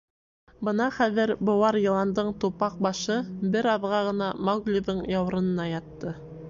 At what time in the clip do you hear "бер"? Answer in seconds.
3.57-3.71